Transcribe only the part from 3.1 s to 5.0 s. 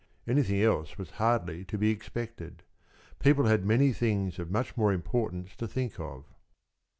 People had many things of much more